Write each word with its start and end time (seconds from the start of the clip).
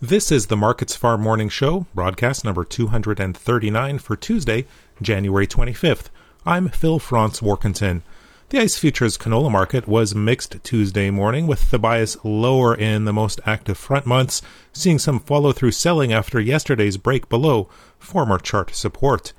This 0.00 0.30
is 0.30 0.46
the 0.46 0.56
Markets 0.56 0.94
Farm 0.94 1.22
Morning 1.22 1.48
Show, 1.48 1.86
broadcast 1.92 2.44
number 2.44 2.62
239 2.62 3.98
for 3.98 4.14
Tuesday, 4.14 4.64
January 5.02 5.44
25th. 5.44 6.04
I'm 6.46 6.68
Phil 6.68 7.00
Franz 7.00 7.40
Warkentin. 7.40 8.02
The 8.50 8.60
ICE 8.60 8.78
futures 8.78 9.18
canola 9.18 9.50
market 9.50 9.88
was 9.88 10.14
mixed 10.14 10.62
Tuesday 10.62 11.10
morning, 11.10 11.48
with 11.48 11.72
the 11.72 11.80
bias 11.80 12.16
lower 12.22 12.76
in 12.76 13.06
the 13.06 13.12
most 13.12 13.40
active 13.44 13.76
front 13.76 14.06
months, 14.06 14.40
seeing 14.72 15.00
some 15.00 15.18
follow 15.18 15.50
through 15.50 15.72
selling 15.72 16.12
after 16.12 16.38
yesterday's 16.38 16.96
break 16.96 17.28
below 17.28 17.68
former 17.98 18.38
chart 18.38 18.72
support. 18.76 19.32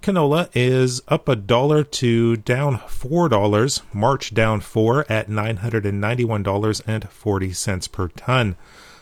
Canola 0.00 0.48
is 0.54 1.02
up 1.08 1.28
a 1.28 1.36
dollar 1.36 1.84
to 1.84 2.36
down 2.36 2.78
four 2.88 3.28
dollars. 3.28 3.82
March 3.92 4.32
down 4.32 4.62
four 4.62 5.04
at 5.12 5.28
nine 5.28 5.58
hundred 5.58 5.84
and 5.84 6.00
ninety-one 6.00 6.42
dollars 6.42 6.80
and 6.86 7.10
forty 7.10 7.52
cents 7.52 7.86
per 7.86 8.08
ton. 8.08 8.56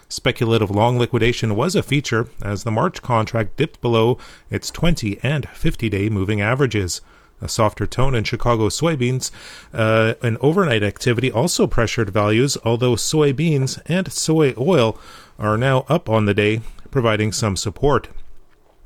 Speculative 0.08 0.70
long 0.70 0.98
liquidation 0.98 1.56
was 1.56 1.74
a 1.74 1.82
feature 1.82 2.28
as 2.42 2.62
the 2.62 2.70
March 2.70 3.02
contract 3.02 3.56
dipped 3.56 3.80
below 3.80 4.18
its 4.50 4.70
20 4.70 5.18
and 5.22 5.48
50 5.48 5.88
day 5.88 6.08
moving 6.08 6.40
averages. 6.40 7.00
A 7.42 7.48
softer 7.48 7.86
tone 7.86 8.14
in 8.14 8.24
Chicago 8.24 8.68
soybeans 8.68 9.30
uh, 9.74 10.14
and 10.22 10.38
overnight 10.40 10.82
activity 10.82 11.30
also 11.30 11.66
pressured 11.66 12.10
values, 12.10 12.56
although 12.64 12.94
soybeans 12.94 13.80
and 13.86 14.10
soy 14.10 14.54
oil 14.56 14.98
are 15.38 15.58
now 15.58 15.84
up 15.88 16.08
on 16.08 16.24
the 16.24 16.32
day, 16.32 16.60
providing 16.90 17.32
some 17.32 17.56
support. 17.56 18.08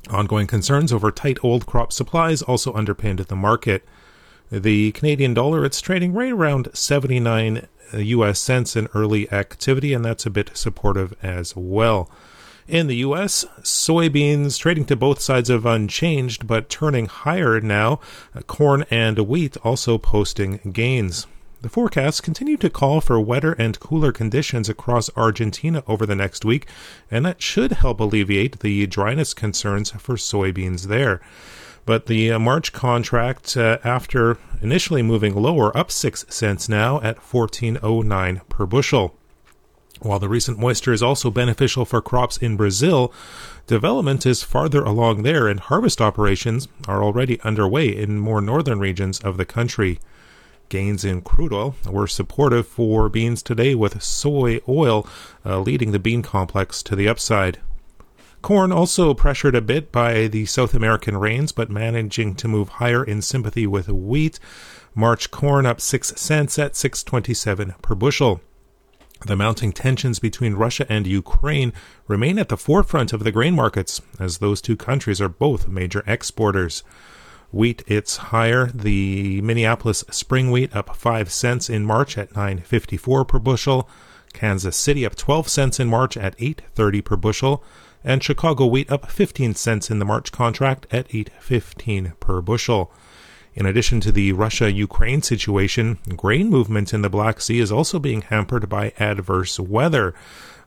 Ongoing 0.09 0.47
concerns 0.47 0.91
over 0.91 1.11
tight 1.11 1.37
old 1.43 1.65
crop 1.65 1.93
supplies 1.93 2.41
also 2.41 2.73
underpinned 2.73 3.19
the 3.19 3.35
market. 3.35 3.85
The 4.51 4.91
Canadian 4.91 5.33
dollar, 5.33 5.63
it's 5.63 5.79
trading 5.79 6.11
right 6.11 6.33
around 6.33 6.67
79 6.73 7.67
Uh, 7.93 7.97
US 7.97 8.39
cents 8.39 8.75
in 8.75 8.87
early 8.93 9.31
activity, 9.31 9.93
and 9.93 10.03
that's 10.03 10.25
a 10.25 10.29
bit 10.29 10.51
supportive 10.53 11.13
as 11.21 11.55
well. 11.55 12.09
In 12.67 12.87
the 12.87 12.97
US, 12.97 13.43
soybeans 13.61 14.57
trading 14.57 14.85
to 14.85 14.95
both 14.95 15.19
sides 15.19 15.49
of 15.49 15.65
unchanged, 15.65 16.47
but 16.47 16.69
turning 16.69 17.07
higher 17.07 17.59
now. 17.59 17.99
Uh, 18.35 18.41
corn 18.41 18.85
and 18.89 19.17
wheat 19.19 19.57
also 19.63 19.97
posting 19.97 20.59
gains. 20.71 21.27
The 21.61 21.69
forecasts 21.69 22.21
continue 22.21 22.57
to 22.57 22.71
call 22.71 23.01
for 23.01 23.19
wetter 23.19 23.53
and 23.53 23.79
cooler 23.79 24.11
conditions 24.11 24.67
across 24.67 25.11
Argentina 25.15 25.83
over 25.85 26.07
the 26.07 26.15
next 26.15 26.43
week, 26.43 26.67
and 27.11 27.23
that 27.25 27.41
should 27.41 27.73
help 27.73 27.99
alleviate 27.99 28.61
the 28.61 28.87
dryness 28.87 29.35
concerns 29.35 29.91
for 29.91 30.15
soybeans 30.15 30.87
there. 30.87 31.21
But 31.85 32.05
the 32.05 32.31
uh, 32.31 32.39
March 32.39 32.73
contract, 32.73 33.57
uh, 33.57 33.79
after 33.83 34.37
initially 34.61 35.01
moving 35.01 35.35
lower, 35.35 35.75
up 35.75 35.91
6 35.91 36.25
cents 36.29 36.69
now 36.69 37.01
at 37.01 37.17
14.09 37.17 38.47
per 38.49 38.65
bushel. 38.65 39.15
While 40.01 40.19
the 40.19 40.29
recent 40.29 40.57
moisture 40.57 40.93
is 40.93 41.03
also 41.03 41.29
beneficial 41.29 41.85
for 41.85 42.01
crops 42.01 42.37
in 42.37 42.57
Brazil, 42.57 43.13
development 43.67 44.25
is 44.25 44.41
farther 44.41 44.83
along 44.83 45.21
there 45.21 45.47
and 45.47 45.59
harvest 45.59 46.01
operations 46.01 46.67
are 46.87 47.03
already 47.03 47.39
underway 47.41 47.95
in 47.95 48.17
more 48.17 48.41
northern 48.41 48.79
regions 48.79 49.19
of 49.19 49.37
the 49.37 49.45
country. 49.45 49.99
Gains 50.69 51.05
in 51.05 51.21
crude 51.21 51.53
oil 51.53 51.75
were 51.85 52.07
supportive 52.07 52.65
for 52.65 53.09
beans 53.09 53.43
today, 53.43 53.75
with 53.75 54.01
soy 54.01 54.59
oil 54.67 55.05
uh, 55.45 55.59
leading 55.59 55.91
the 55.91 55.99
bean 55.99 56.21
complex 56.21 56.81
to 56.83 56.95
the 56.95 57.07
upside. 57.07 57.59
Corn 58.41 58.71
also 58.71 59.13
pressured 59.13 59.55
a 59.55 59.61
bit 59.61 59.91
by 59.91 60.27
the 60.27 60.45
South 60.47 60.73
American 60.73 61.15
rains, 61.17 61.51
but 61.51 61.69
managing 61.69 62.33
to 62.35 62.47
move 62.47 62.69
higher 62.69 63.03
in 63.03 63.21
sympathy 63.21 63.67
with 63.67 63.87
wheat. 63.87 64.39
March 64.95 65.29
corn 65.29 65.65
up 65.65 65.79
6 65.79 66.13
cents 66.19 66.57
at 66.57 66.75
627 66.75 67.75
per 67.81 67.95
bushel. 67.95 68.41
The 69.25 69.35
mounting 69.35 69.71
tensions 69.71 70.17
between 70.17 70.55
Russia 70.55 70.87
and 70.89 71.05
Ukraine 71.05 71.71
remain 72.07 72.39
at 72.39 72.49
the 72.49 72.57
forefront 72.57 73.13
of 73.13 73.23
the 73.23 73.31
grain 73.31 73.53
markets, 73.53 74.01
as 74.19 74.39
those 74.39 74.59
two 74.59 74.75
countries 74.75 75.21
are 75.21 75.29
both 75.29 75.67
major 75.67 76.03
exporters. 76.07 76.83
Wheat 77.51 77.83
it's 77.85 78.17
higher. 78.17 78.71
The 78.73 79.41
Minneapolis 79.41 80.03
spring 80.09 80.49
wheat 80.49 80.75
up 80.75 80.95
5 80.95 81.31
cents 81.31 81.69
in 81.69 81.85
March 81.85 82.17
at 82.17 82.33
9.54 82.33 83.27
per 83.27 83.39
bushel. 83.39 83.87
Kansas 84.33 84.77
City 84.77 85.05
up 85.05 85.15
12 85.15 85.47
cents 85.47 85.79
in 85.79 85.87
March 85.87 86.17
at 86.17 86.37
8.30 86.37 87.03
per 87.03 87.15
bushel 87.15 87.63
and 88.03 88.23
Chicago 88.23 88.65
wheat 88.65 88.91
up 88.91 89.09
15 89.11 89.55
cents 89.55 89.91
in 89.91 89.99
the 89.99 90.05
March 90.05 90.31
contract 90.31 90.87
at 90.91 91.07
8.15 91.09 92.19
per 92.19 92.41
bushel. 92.41 92.91
In 93.53 93.65
addition 93.65 93.99
to 94.01 94.11
the 94.11 94.31
Russia 94.31 94.71
Ukraine 94.71 95.21
situation, 95.21 95.99
grain 96.15 96.49
movement 96.49 96.93
in 96.93 97.01
the 97.01 97.09
Black 97.09 97.41
Sea 97.41 97.59
is 97.59 97.71
also 97.71 97.99
being 97.99 98.21
hampered 98.21 98.69
by 98.69 98.93
adverse 98.97 99.59
weather. 99.59 100.13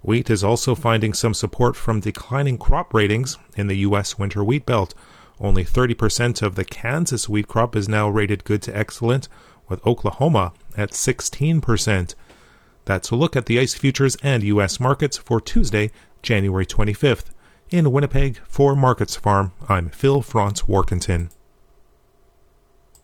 Wheat 0.02 0.28
is 0.28 0.44
also 0.44 0.75
finding 0.75 1.14
some 1.14 1.32
support 1.32 1.76
from 1.76 2.00
declining 2.00 2.58
crop 2.58 2.92
ratings 2.92 3.38
in 3.56 3.69
the 3.69 3.78
U.S. 3.78 4.19
winter 4.19 4.44
wheat 4.44 4.66
belt. 4.66 4.94
Only 5.41 5.64
30% 5.64 6.42
of 6.42 6.56
the 6.56 6.64
Kansas 6.64 7.26
wheat 7.28 7.48
crop 7.48 7.75
is 7.75 7.88
now 7.88 8.08
rated 8.08 8.44
good 8.44 8.60
to 8.62 8.76
excellent, 8.76 9.28
with 9.66 9.84
Oklahoma 9.86 10.52
at 10.76 10.91
16%. 10.91 12.14
That's 12.84 13.11
a 13.11 13.17
look 13.17 13.34
at 13.37 13.47
the 13.47 13.59
ICE 13.59 13.75
futures 13.75 14.17
and 14.22 14.43
U.S. 14.43 14.78
markets 14.78 15.17
for 15.17 15.41
Tuesday, 15.41 15.91
January 16.22 16.67
25th. 16.67 17.27
In 17.71 17.91
Winnipeg, 17.93 18.39
for 18.47 18.77
Markets 18.77 19.17
Farm, 19.17 19.53
I'm 19.69 19.89
Phil 19.89 20.21
Franz 20.21 20.62
Warkentin. 20.62 21.31